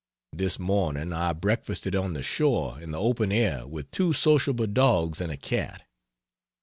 This 0.33 0.57
morning 0.57 1.13
I 1.13 1.31
breakfasted 1.31 1.95
on 1.95 2.13
the 2.15 2.23
shore 2.23 2.79
in 2.81 2.89
the 2.89 2.99
open 2.99 3.31
air 3.31 3.67
with 3.67 3.91
two 3.91 4.13
sociable 4.13 4.65
dogs 4.65 5.21
and 5.21 5.31
a 5.31 5.37
cat. 5.37 5.83